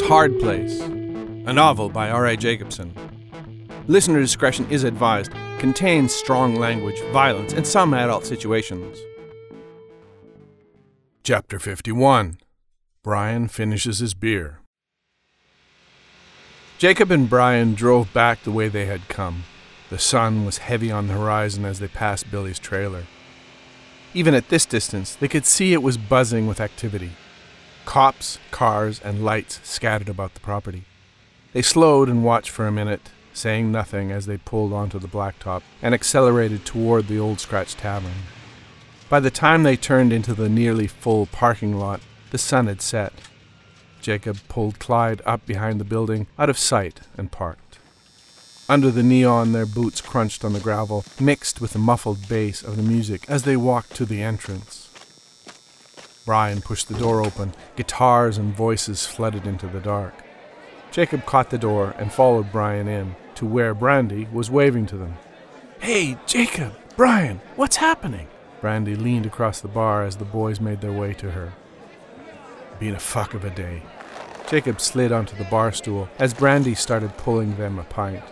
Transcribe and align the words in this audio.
Hard 0.00 0.38
Place, 0.38 0.80
a 0.80 1.52
novel 1.52 1.88
by 1.88 2.10
R.A. 2.10 2.36
Jacobson. 2.36 2.92
Listener 3.86 4.20
discretion 4.20 4.66
is 4.70 4.84
advised, 4.84 5.32
contains 5.58 6.14
strong 6.14 6.56
language, 6.56 7.00
violence, 7.12 7.52
and 7.52 7.66
some 7.66 7.94
adult 7.94 8.26
situations. 8.26 8.98
Chapter 11.22 11.58
51 11.58 12.38
Brian 13.02 13.48
finishes 13.48 14.00
his 14.00 14.14
beer. 14.14 14.60
Jacob 16.78 17.10
and 17.10 17.30
Brian 17.30 17.74
drove 17.74 18.12
back 18.12 18.42
the 18.42 18.50
way 18.50 18.68
they 18.68 18.86
had 18.86 19.08
come. 19.08 19.44
The 19.88 19.98
sun 19.98 20.44
was 20.44 20.58
heavy 20.58 20.90
on 20.90 21.06
the 21.06 21.14
horizon 21.14 21.64
as 21.64 21.78
they 21.78 21.88
passed 21.88 22.30
Billy's 22.30 22.58
trailer. 22.58 23.04
Even 24.14 24.34
at 24.34 24.48
this 24.48 24.66
distance, 24.66 25.14
they 25.14 25.28
could 25.28 25.46
see 25.46 25.72
it 25.72 25.82
was 25.82 25.96
buzzing 25.96 26.46
with 26.46 26.60
activity. 26.60 27.12
Cops, 27.86 28.38
cars, 28.50 29.00
and 29.00 29.24
lights 29.24 29.60
scattered 29.62 30.10
about 30.10 30.34
the 30.34 30.40
property. 30.40 30.84
They 31.54 31.62
slowed 31.62 32.10
and 32.10 32.22
watched 32.22 32.50
for 32.50 32.66
a 32.66 32.72
minute, 32.72 33.10
saying 33.32 33.72
nothing 33.72 34.10
as 34.10 34.26
they 34.26 34.36
pulled 34.36 34.74
onto 34.74 34.98
the 34.98 35.08
blacktop 35.08 35.62
and 35.80 35.94
accelerated 35.94 36.66
toward 36.66 37.08
the 37.08 37.18
Old 37.18 37.40
Scratch 37.40 37.74
Tavern. 37.74 38.12
By 39.08 39.20
the 39.20 39.30
time 39.30 39.62
they 39.62 39.76
turned 39.76 40.12
into 40.12 40.34
the 40.34 40.48
nearly 40.48 40.86
full 40.86 41.26
parking 41.26 41.78
lot, 41.78 42.00
the 42.32 42.38
sun 42.38 42.66
had 42.66 42.82
set. 42.82 43.12
Jacob 44.02 44.38
pulled 44.48 44.78
Clyde 44.78 45.22
up 45.24 45.46
behind 45.46 45.80
the 45.80 45.84
building, 45.84 46.26
out 46.38 46.50
of 46.50 46.58
sight, 46.58 47.00
and 47.16 47.32
parked. 47.32 47.78
Under 48.68 48.90
the 48.90 49.04
neon, 49.04 49.52
their 49.52 49.64
boots 49.64 50.00
crunched 50.00 50.44
on 50.44 50.52
the 50.52 50.60
gravel, 50.60 51.04
mixed 51.20 51.60
with 51.60 51.72
the 51.72 51.78
muffled 51.78 52.28
bass 52.28 52.62
of 52.62 52.76
the 52.76 52.82
music 52.82 53.24
as 53.28 53.44
they 53.44 53.56
walked 53.56 53.94
to 53.94 54.04
the 54.04 54.22
entrance. 54.22 54.85
Brian 56.26 56.60
pushed 56.60 56.88
the 56.88 56.98
door 56.98 57.24
open. 57.24 57.54
Guitars 57.76 58.36
and 58.36 58.52
voices 58.52 59.06
flooded 59.06 59.46
into 59.46 59.68
the 59.68 59.80
dark. 59.80 60.12
Jacob 60.90 61.24
caught 61.24 61.50
the 61.50 61.56
door 61.56 61.94
and 61.98 62.12
followed 62.12 62.50
Brian 62.50 62.88
in 62.88 63.14
to 63.36 63.46
where 63.46 63.74
Brandy 63.74 64.26
was 64.32 64.50
waving 64.50 64.86
to 64.86 64.96
them. 64.96 65.16
Hey, 65.78 66.18
Jacob! 66.26 66.74
Brian! 66.96 67.40
What's 67.54 67.76
happening? 67.76 68.26
Brandy 68.60 68.96
leaned 68.96 69.26
across 69.26 69.60
the 69.60 69.68
bar 69.68 70.02
as 70.02 70.16
the 70.16 70.24
boys 70.24 70.60
made 70.60 70.80
their 70.80 70.92
way 70.92 71.14
to 71.14 71.30
her. 71.30 71.52
Been 72.80 72.94
a 72.94 72.98
fuck 72.98 73.32
of 73.32 73.44
a 73.44 73.50
day. 73.50 73.82
Jacob 74.48 74.80
slid 74.80 75.12
onto 75.12 75.36
the 75.36 75.44
bar 75.44 75.70
stool 75.70 76.08
as 76.18 76.34
Brandy 76.34 76.74
started 76.74 77.16
pulling 77.16 77.56
them 77.56 77.78
a 77.78 77.84
pint. 77.84 78.24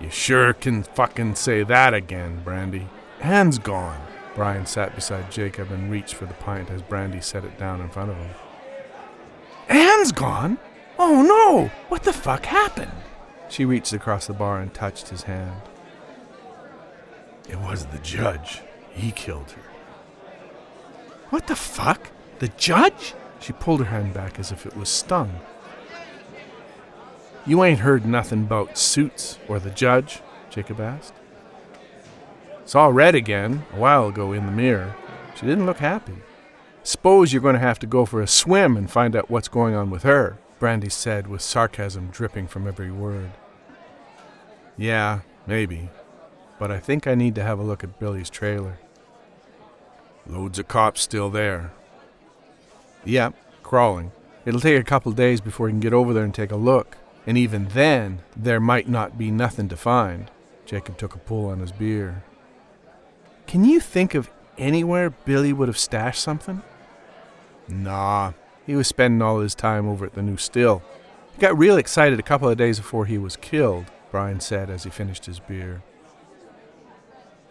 You 0.00 0.08
sure 0.08 0.54
can 0.54 0.82
fucking 0.82 1.34
say 1.34 1.62
that 1.64 1.92
again, 1.92 2.40
Brandy. 2.42 2.88
Anne's 3.20 3.58
gone. 3.58 4.00
Brian 4.36 4.66
sat 4.66 4.94
beside 4.94 5.32
Jacob 5.32 5.70
and 5.72 5.90
reached 5.90 6.14
for 6.14 6.26
the 6.26 6.34
pint 6.34 6.70
as 6.70 6.82
Brandy 6.82 7.22
set 7.22 7.42
it 7.42 7.58
down 7.58 7.80
in 7.80 7.88
front 7.88 8.10
of 8.10 8.18
him. 8.18 8.30
Anne's 9.70 10.12
gone? 10.12 10.58
Oh 10.98 11.22
no! 11.22 11.70
What 11.88 12.02
the 12.02 12.12
fuck 12.12 12.44
happened? 12.44 12.92
She 13.48 13.64
reached 13.64 13.94
across 13.94 14.26
the 14.26 14.34
bar 14.34 14.60
and 14.60 14.74
touched 14.74 15.08
his 15.08 15.22
hand. 15.22 15.62
It 17.48 17.58
was 17.58 17.86
the 17.86 17.98
judge. 17.98 18.60
He 18.92 19.10
killed 19.10 19.52
her. 19.52 19.62
What 21.30 21.46
the 21.46 21.56
fuck? 21.56 22.10
The 22.38 22.48
judge? 22.48 23.14
She 23.40 23.54
pulled 23.54 23.80
her 23.80 23.86
hand 23.86 24.12
back 24.12 24.38
as 24.38 24.52
if 24.52 24.66
it 24.66 24.76
was 24.76 24.90
stung. 24.90 25.32
You 27.46 27.64
ain't 27.64 27.80
heard 27.80 28.04
nothing 28.04 28.42
about 28.42 28.76
suits 28.76 29.38
or 29.48 29.58
the 29.58 29.70
judge? 29.70 30.20
Jacob 30.50 30.80
asked. 30.80 31.14
Saw 32.66 32.88
Red 32.88 33.14
again 33.14 33.64
a 33.72 33.76
while 33.76 34.08
ago 34.08 34.32
in 34.32 34.44
the 34.44 34.50
mirror. 34.50 34.96
She 35.36 35.46
didn't 35.46 35.66
look 35.66 35.78
happy. 35.78 36.16
Suppose 36.82 37.32
you're 37.32 37.40
going 37.40 37.54
to 37.54 37.60
have 37.60 37.78
to 37.78 37.86
go 37.86 38.04
for 38.04 38.20
a 38.20 38.26
swim 38.26 38.76
and 38.76 38.90
find 38.90 39.14
out 39.14 39.30
what's 39.30 39.46
going 39.46 39.76
on 39.76 39.88
with 39.88 40.02
her, 40.02 40.36
Brandy 40.58 40.88
said 40.88 41.28
with 41.28 41.42
sarcasm 41.42 42.08
dripping 42.10 42.48
from 42.48 42.66
every 42.66 42.90
word. 42.90 43.30
Yeah, 44.76 45.20
maybe. 45.46 45.90
But 46.58 46.72
I 46.72 46.80
think 46.80 47.06
I 47.06 47.14
need 47.14 47.36
to 47.36 47.44
have 47.44 47.60
a 47.60 47.64
look 47.64 47.84
at 47.84 48.00
Billy's 48.00 48.30
trailer. 48.30 48.78
Loads 50.26 50.58
of 50.58 50.66
cops 50.66 51.02
still 51.02 51.30
there. 51.30 51.70
Yep, 53.04 53.36
crawling. 53.62 54.10
It'll 54.44 54.60
take 54.60 54.80
a 54.80 54.84
couple 54.84 55.12
days 55.12 55.40
before 55.40 55.68
you 55.68 55.72
can 55.72 55.80
get 55.80 55.92
over 55.92 56.12
there 56.12 56.24
and 56.24 56.34
take 56.34 56.50
a 56.50 56.56
look. 56.56 56.98
And 57.28 57.38
even 57.38 57.66
then, 57.68 58.22
there 58.36 58.60
might 58.60 58.88
not 58.88 59.16
be 59.16 59.30
nothing 59.30 59.68
to 59.68 59.76
find. 59.76 60.32
Jacob 60.64 60.98
took 60.98 61.14
a 61.14 61.18
pull 61.18 61.48
on 61.48 61.60
his 61.60 61.70
beer. 61.70 62.24
Can 63.46 63.64
you 63.64 63.80
think 63.80 64.14
of 64.14 64.30
anywhere 64.58 65.10
Billy 65.10 65.52
would 65.52 65.68
have 65.68 65.78
stashed 65.78 66.20
something? 66.20 66.62
Nah, 67.68 68.32
he 68.66 68.74
was 68.74 68.88
spending 68.88 69.22
all 69.22 69.40
his 69.40 69.54
time 69.54 69.88
over 69.88 70.04
at 70.04 70.14
the 70.14 70.22
new 70.22 70.36
still. 70.36 70.82
He 71.34 71.40
got 71.40 71.56
real 71.56 71.76
excited 71.76 72.18
a 72.18 72.24
couple 72.24 72.48
of 72.48 72.58
days 72.58 72.78
before 72.78 73.06
he 73.06 73.18
was 73.18 73.36
killed, 73.36 73.86
Brian 74.10 74.40
said 74.40 74.70
as 74.70 74.84
he 74.84 74.90
finished 74.90 75.26
his 75.26 75.38
beer. 75.38 75.82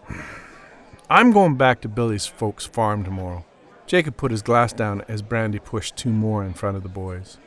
I'm 1.10 1.32
going 1.32 1.56
back 1.56 1.82
to 1.82 1.88
Billy's 1.88 2.26
folks' 2.26 2.66
farm 2.66 3.04
tomorrow. 3.04 3.46
Jacob 3.86 4.18
put 4.18 4.32
his 4.32 4.42
glass 4.42 4.74
down 4.74 5.04
as 5.08 5.22
Brandy 5.22 5.60
pushed 5.60 5.96
two 5.96 6.10
more 6.10 6.44
in 6.44 6.54
front 6.54 6.76
of 6.76 6.84
the 6.84 6.90
boys. 6.90 7.38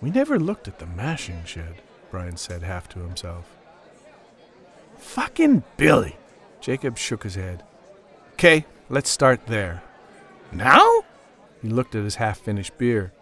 We 0.00 0.10
never 0.10 0.38
looked 0.38 0.68
at 0.68 0.80
the 0.80 0.86
mashing 0.86 1.44
shed, 1.44 1.76
Brian 2.10 2.36
said 2.36 2.62
half 2.62 2.88
to 2.90 3.00
himself. 3.00 3.44
Fucking 4.96 5.62
Billy! 5.76 6.16
Jacob 6.60 6.96
shook 6.98 7.22
his 7.22 7.34
head. 7.34 7.62
Okay, 8.34 8.64
let's 8.88 9.10
start 9.10 9.46
there. 9.46 9.82
Now? 10.52 11.02
He 11.62 11.68
looked 11.68 11.94
at 11.94 12.04
his 12.04 12.16
half 12.16 12.38
finished 12.38 12.76
beer. 12.78 13.12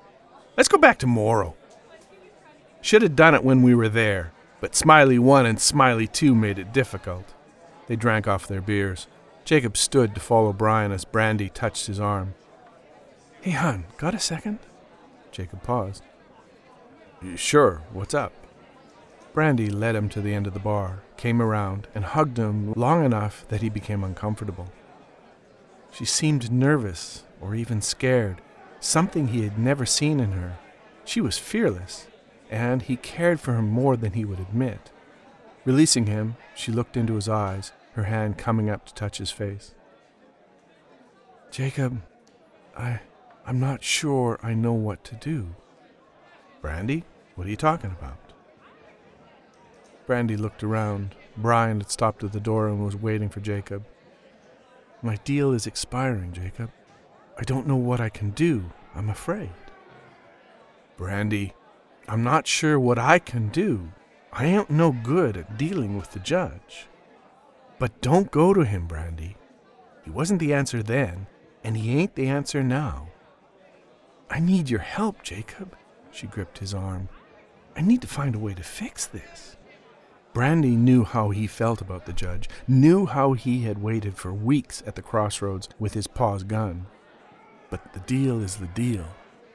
Let's 0.56 0.68
go 0.68 0.78
back 0.78 0.98
to 0.98 1.06
Morrow. 1.06 1.54
Should 2.80 3.02
have 3.02 3.16
done 3.16 3.34
it 3.34 3.44
when 3.44 3.62
we 3.62 3.74
were 3.74 3.88
there, 3.88 4.32
but 4.60 4.74
Smiley 4.74 5.18
1 5.18 5.46
and 5.46 5.60
Smiley 5.60 6.06
2 6.06 6.34
made 6.34 6.58
it 6.58 6.72
difficult. 6.72 7.34
They 7.86 7.96
drank 7.96 8.28
off 8.28 8.46
their 8.46 8.60
beers. 8.60 9.06
Jacob 9.44 9.76
stood 9.76 10.14
to 10.14 10.20
follow 10.20 10.52
Brian 10.52 10.92
as 10.92 11.04
Brandy 11.04 11.48
touched 11.48 11.86
his 11.86 12.00
arm. 12.00 12.34
Hey, 13.40 13.52
hon, 13.52 13.84
got 13.96 14.14
a 14.14 14.18
second? 14.18 14.58
Jacob 15.30 15.62
paused. 15.62 16.02
Sure, 17.36 17.82
what's 17.92 18.14
up? 18.14 18.32
Brandy 19.36 19.68
led 19.68 19.94
him 19.94 20.08
to 20.08 20.22
the 20.22 20.32
end 20.32 20.46
of 20.46 20.54
the 20.54 20.58
bar, 20.58 21.02
came 21.18 21.42
around, 21.42 21.88
and 21.94 22.06
hugged 22.06 22.38
him 22.38 22.72
long 22.72 23.04
enough 23.04 23.46
that 23.48 23.60
he 23.60 23.68
became 23.68 24.02
uncomfortable. 24.02 24.72
She 25.90 26.06
seemed 26.06 26.50
nervous 26.50 27.22
or 27.38 27.54
even 27.54 27.82
scared, 27.82 28.40
something 28.80 29.28
he 29.28 29.42
had 29.42 29.58
never 29.58 29.84
seen 29.84 30.20
in 30.20 30.32
her. 30.32 30.56
She 31.04 31.20
was 31.20 31.36
fearless, 31.36 32.06
and 32.50 32.80
he 32.80 32.96
cared 32.96 33.38
for 33.38 33.52
her 33.52 33.60
more 33.60 33.94
than 33.94 34.14
he 34.14 34.24
would 34.24 34.40
admit. 34.40 34.90
Releasing 35.66 36.06
him, 36.06 36.38
she 36.54 36.72
looked 36.72 36.96
into 36.96 37.16
his 37.16 37.28
eyes, 37.28 37.72
her 37.92 38.04
hand 38.04 38.38
coming 38.38 38.70
up 38.70 38.86
to 38.86 38.94
touch 38.94 39.18
his 39.18 39.30
face. 39.30 39.74
Jacob, 41.50 42.00
I 42.74 43.00
I'm 43.44 43.60
not 43.60 43.84
sure 43.84 44.40
I 44.42 44.54
know 44.54 44.72
what 44.72 45.04
to 45.04 45.14
do. 45.14 45.54
Brandy, 46.62 47.04
what 47.34 47.46
are 47.46 47.50
you 47.50 47.56
talking 47.56 47.90
about? 47.90 48.25
Brandy 50.06 50.36
looked 50.36 50.62
around. 50.62 51.14
Brian 51.36 51.80
had 51.80 51.90
stopped 51.90 52.22
at 52.22 52.32
the 52.32 52.40
door 52.40 52.68
and 52.68 52.84
was 52.84 52.96
waiting 52.96 53.28
for 53.28 53.40
Jacob. 53.40 53.84
My 55.02 55.16
deal 55.16 55.52
is 55.52 55.66
expiring, 55.66 56.32
Jacob. 56.32 56.70
I 57.38 57.42
don't 57.42 57.66
know 57.66 57.76
what 57.76 58.00
I 58.00 58.08
can 58.08 58.30
do. 58.30 58.70
I'm 58.94 59.10
afraid. 59.10 59.50
Brandy, 60.96 61.52
I'm 62.08 62.22
not 62.22 62.46
sure 62.46 62.80
what 62.80 62.98
I 62.98 63.18
can 63.18 63.48
do. 63.48 63.92
I 64.32 64.46
ain't 64.46 64.70
no 64.70 64.92
good 64.92 65.36
at 65.36 65.58
dealing 65.58 65.96
with 65.96 66.12
the 66.12 66.20
judge. 66.20 66.86
But 67.78 68.00
don't 68.00 68.30
go 68.30 68.54
to 68.54 68.64
him, 68.64 68.86
Brandy. 68.86 69.36
He 70.04 70.10
wasn't 70.10 70.40
the 70.40 70.54
answer 70.54 70.82
then, 70.82 71.26
and 71.62 71.76
he 71.76 71.98
ain't 71.98 72.14
the 72.14 72.28
answer 72.28 72.62
now. 72.62 73.08
I 74.30 74.40
need 74.40 74.70
your 74.70 74.80
help, 74.80 75.22
Jacob. 75.22 75.76
She 76.10 76.26
gripped 76.26 76.58
his 76.58 76.72
arm. 76.72 77.08
I 77.76 77.82
need 77.82 78.00
to 78.02 78.08
find 78.08 78.34
a 78.34 78.38
way 78.38 78.54
to 78.54 78.62
fix 78.62 79.04
this. 79.06 79.56
Brandy 80.36 80.76
knew 80.76 81.02
how 81.02 81.30
he 81.30 81.46
felt 81.46 81.80
about 81.80 82.04
the 82.04 82.12
judge, 82.12 82.46
knew 82.68 83.06
how 83.06 83.32
he 83.32 83.62
had 83.62 83.80
waited 83.80 84.18
for 84.18 84.34
weeks 84.34 84.82
at 84.86 84.94
the 84.94 85.00
crossroads 85.00 85.66
with 85.78 85.94
his 85.94 86.06
pa's 86.06 86.42
gun. 86.42 86.88
But 87.70 87.94
the 87.94 88.00
deal 88.00 88.42
is 88.42 88.56
the 88.56 88.66
deal, 88.66 89.06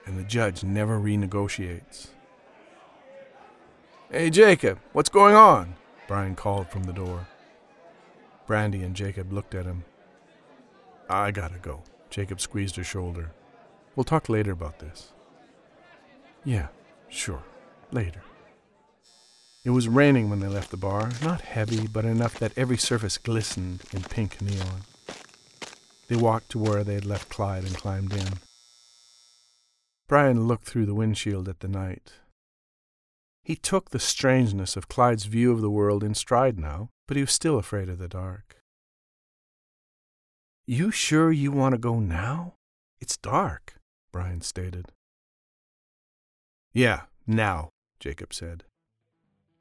and 0.08 0.18
the 0.18 0.24
judge 0.24 0.64
never 0.64 1.00
renegotiates. 1.00 2.08
Hey, 4.10 4.32
Jacob, 4.32 4.80
what's 4.92 5.10
going 5.10 5.36
on? 5.36 5.76
Brian 6.08 6.34
called 6.36 6.72
from 6.72 6.86
the 6.86 6.94
door. 6.94 7.28
Brandy 8.48 8.82
and 8.82 8.96
Jacob 8.96 9.32
looked 9.32 9.54
at 9.54 9.68
him. 9.68 9.86
I 11.08 11.30
gotta 11.30 11.60
go. 11.60 11.84
Jacob 12.10 12.42
squeezed 12.42 12.76
her 12.78 12.84
shoulder. 12.84 13.34
We'll 13.96 14.04
talk 14.04 14.30
later 14.30 14.52
about 14.52 14.80
this. 14.80 15.14
Yeah, 16.44 16.70
sure. 17.08 17.44
Later. 17.92 18.24
It 19.64 19.70
was 19.70 19.88
raining 19.88 20.30
when 20.30 20.40
they 20.40 20.48
left 20.48 20.72
the 20.72 20.78
bar, 20.78 21.12
not 21.22 21.42
heavy, 21.42 21.86
but 21.88 22.04
enough 22.04 22.40
that 22.40 22.58
every 22.58 22.78
surface 22.78 23.20
glistened 23.20 23.84
in 23.94 24.02
pink 24.02 24.42
neon. 24.42 24.82
They 26.08 26.16
walked 26.16 26.50
to 26.52 26.60
where 26.60 26.84
they 26.84 26.96
had 26.96 27.06
left 27.06 27.30
Clyde 27.30 27.64
and 27.64 27.76
climbed 27.76 28.12
in. 28.12 28.40
Brian 30.08 30.48
looked 30.48 30.66
through 30.66 30.88
the 30.88 30.96
windshield 30.96 31.48
at 31.48 31.60
the 31.60 31.68
night. 31.68 32.14
He 33.44 33.56
took 33.56 33.92
the 33.92 34.00
strangeness 34.00 34.76
of 34.76 34.90
Clyde's 34.90 35.26
view 35.26 35.52
of 35.52 35.62
the 35.62 35.70
world 35.70 36.04
in 36.04 36.16
stride 36.16 36.60
now, 36.60 36.90
but 37.08 37.16
he 37.16 37.24
was 37.24 37.32
still 37.32 37.58
afraid 37.58 37.88
of 37.88 38.00
the 38.00 38.08
dark. 38.08 38.58
You 40.66 40.90
sure 40.92 41.32
you 41.32 41.52
want 41.52 41.74
to 41.74 41.80
go 41.80 42.00
now? 42.00 42.56
It's 43.00 43.18
dark, 43.18 43.76
Brian 44.12 44.42
stated. 44.42 44.88
Yeah, 46.74 47.02
now, 47.28 47.70
Jacob 48.00 48.34
said. 48.34 48.64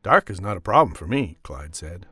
Dark 0.03 0.31
is 0.31 0.41
not 0.41 0.57
a 0.57 0.63
problem 0.63 0.95
for 0.95 1.07
me, 1.07 1.37
Clyde 1.43 1.75
said. 1.75 2.07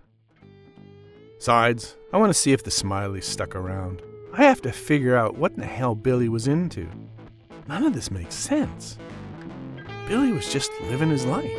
Besides, 1.38 1.96
I 2.12 2.18
want 2.18 2.28
to 2.28 2.38
see 2.38 2.52
if 2.52 2.62
the 2.62 2.70
Smileys 2.70 3.24
stuck 3.24 3.56
around. 3.56 4.02
I 4.34 4.42
have 4.42 4.60
to 4.62 4.72
figure 4.72 5.16
out 5.16 5.38
what 5.38 5.52
in 5.52 5.60
the 5.60 5.66
hell 5.66 5.94
Billy 5.94 6.28
was 6.28 6.46
into. 6.46 6.86
None 7.66 7.84
of 7.84 7.94
this 7.94 8.10
makes 8.10 8.34
sense. 8.34 8.98
Billy 10.06 10.32
was 10.32 10.52
just 10.52 10.70
living 10.82 11.08
his 11.08 11.24
life. 11.24 11.50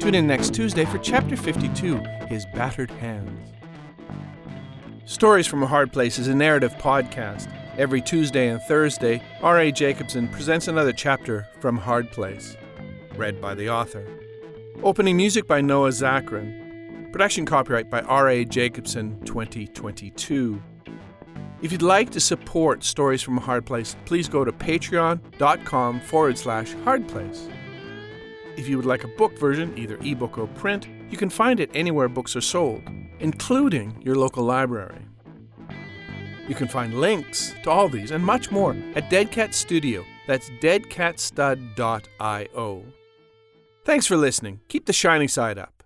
Tune 0.00 0.14
in 0.14 0.26
next 0.26 0.54
Tuesday 0.54 0.86
for 0.86 0.96
Chapter 0.96 1.36
52 1.36 1.96
His 2.28 2.46
Battered 2.54 2.90
Hands. 2.92 3.52
Stories 5.04 5.46
from 5.46 5.62
a 5.62 5.66
Hard 5.66 5.92
Place 5.92 6.18
is 6.18 6.28
a 6.28 6.34
narrative 6.34 6.74
podcast. 6.76 7.52
Every 7.78 8.00
Tuesday 8.00 8.48
and 8.48 8.60
Thursday, 8.60 9.22
R.A. 9.40 9.70
Jacobson 9.70 10.26
presents 10.26 10.66
another 10.66 10.92
chapter 10.92 11.46
from 11.60 11.76
Hard 11.76 12.10
Place, 12.10 12.56
read 13.14 13.40
by 13.40 13.54
the 13.54 13.70
author. 13.70 14.04
Opening 14.82 15.16
music 15.16 15.46
by 15.46 15.60
Noah 15.60 15.90
Zachrin. 15.90 17.12
Production 17.12 17.46
copyright 17.46 17.88
by 17.88 18.00
R.A. 18.00 18.44
Jacobson 18.46 19.20
2022. 19.24 20.60
If 21.62 21.70
you'd 21.70 21.80
like 21.82 22.10
to 22.10 22.18
support 22.18 22.82
Stories 22.82 23.22
from 23.22 23.38
a 23.38 23.42
Hard 23.42 23.64
Place, 23.64 23.94
please 24.06 24.28
go 24.28 24.44
to 24.44 24.50
patreon.com 24.50 26.00
forward 26.00 26.36
slash 26.36 26.74
hardplace. 26.84 27.48
If 28.56 28.68
you 28.68 28.76
would 28.76 28.86
like 28.86 29.04
a 29.04 29.08
book 29.08 29.38
version, 29.38 29.72
either 29.78 29.98
ebook 30.02 30.36
or 30.36 30.48
print, 30.48 30.88
you 31.10 31.16
can 31.16 31.30
find 31.30 31.60
it 31.60 31.70
anywhere 31.74 32.08
books 32.08 32.34
are 32.34 32.40
sold, 32.40 32.82
including 33.20 34.02
your 34.02 34.16
local 34.16 34.42
library. 34.42 34.98
You 36.48 36.54
can 36.54 36.68
find 36.68 36.98
links 36.98 37.54
to 37.62 37.70
all 37.70 37.88
these 37.88 38.10
and 38.10 38.24
much 38.24 38.50
more 38.50 38.74
at 38.96 39.10
Dead 39.10 39.30
Cat 39.30 39.54
Studio. 39.54 40.04
That's 40.26 40.50
deadcatstud.io. 40.60 42.84
Thanks 43.84 44.06
for 44.06 44.16
listening. 44.16 44.60
Keep 44.68 44.86
the 44.86 44.92
shiny 44.92 45.28
side 45.28 45.58
up. 45.58 45.77